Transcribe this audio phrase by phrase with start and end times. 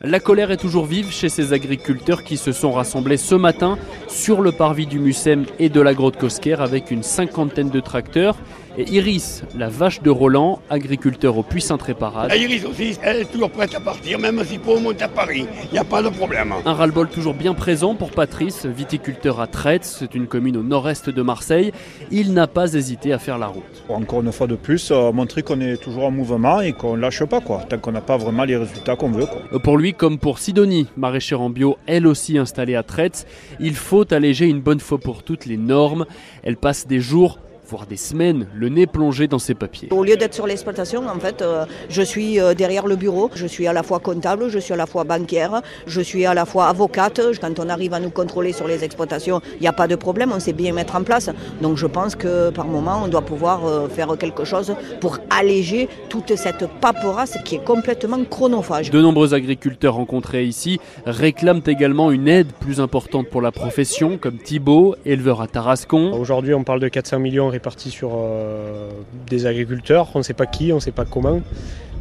[0.00, 4.40] La colère est toujours vive chez ces agriculteurs qui se sont rassemblés ce matin sur
[4.40, 8.36] le parvis du Mucem et de la grotte Cosquer avec une cinquantaine de tracteurs.
[8.78, 12.30] Et Iris, la vache de Roland, agriculteur au puissant réparade.
[12.36, 15.46] Iris aussi, elle est toujours prête à partir, même s'il faut monter à Paris.
[15.70, 16.52] Il n'y a pas de problème.
[16.66, 21.08] Un ras-le-bol toujours bien présent pour Patrice, viticulteur à Traite, c'est une commune au nord-est
[21.08, 21.72] de Marseille.
[22.10, 23.62] Il n'a pas hésité à faire la route.
[23.88, 27.00] Encore une fois de plus, euh, montrer qu'on est toujours en mouvement et qu'on ne
[27.00, 29.24] lâche pas, quoi, tant qu'on n'a pas vraiment les résultats qu'on veut.
[29.24, 29.58] Quoi.
[29.58, 33.26] Pour lui, comme pour Sidonie, maraîchère en bio, elle aussi installée à Traite,
[33.58, 36.06] il faut alléger une bonne fois pour toutes les normes.
[36.42, 37.38] Elle passe des jours
[37.68, 39.88] voire des semaines, le nez plongé dans ses papiers.
[39.90, 43.30] Au lieu d'être sur l'exploitation, en fait, euh, je suis euh, derrière le bureau.
[43.34, 46.34] Je suis à la fois comptable, je suis à la fois banquière, je suis à
[46.34, 47.20] la fois avocate.
[47.40, 50.32] Quand on arrive à nous contrôler sur les exploitations, il n'y a pas de problème,
[50.34, 51.30] on sait bien mettre en place.
[51.60, 55.88] Donc je pense que par moment, on doit pouvoir euh, faire quelque chose pour alléger
[56.08, 58.90] toute cette paperasse qui est complètement chronophage.
[58.90, 64.38] De nombreux agriculteurs rencontrés ici réclament également une aide plus importante pour la profession, comme
[64.38, 66.12] Thibault, éleveur à Tarascon.
[66.12, 68.90] Aujourd'hui, on parle de 400 millions répartis sur euh,
[69.28, 71.40] des agriculteurs, on ne sait pas qui, on ne sait pas comment.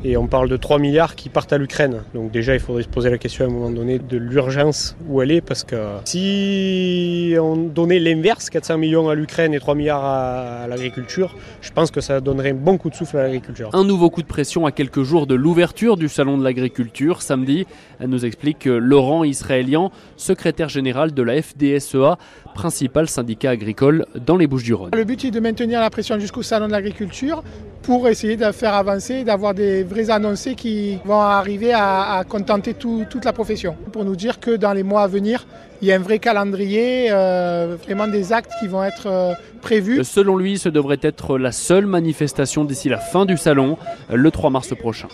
[0.08, 2.03] Et on parle de 3 milliards qui partent à l'Ukraine.
[2.14, 5.20] Donc déjà, il faudrait se poser la question à un moment donné de l'urgence où
[5.23, 5.75] elle est, parce que
[6.06, 11.89] si on donnait l'inverse, 400 millions à l'Ukraine et 3 milliards à, l'agriculture, je pense
[11.89, 13.72] que ça donnerait un bon coup de souffle à l'agriculture.
[13.73, 17.66] Un nouveau coup de pression à quelques jours de l'ouverture du Salon de l'agriculture, samedi,
[18.00, 22.20] elle nous explique Laurent Israélian, secrétaire général de la FDSEA,
[22.53, 24.92] principal syndicat agricole dans les Bouches-du-Rhône.
[24.94, 27.44] Le but est de maintenir la pression jusqu'au Salon de l'agriculture
[27.86, 33.23] pour essayer de faire avancer, d'avoir des vrais annoncés qui vont arriver à, contenter toute
[33.23, 33.75] la profession.
[33.92, 35.45] Pour nous dire que dans les mois à venir,
[35.81, 40.03] il y a un vrai calendrier, euh, vraiment des actes qui vont être euh, prévus.
[40.03, 43.77] Selon lui, ce devrait être la seule manifestation d'ici la fin du salon,
[44.11, 45.08] le 3 mars prochain.